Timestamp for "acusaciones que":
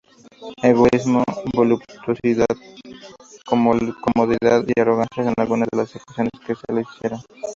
5.95-6.55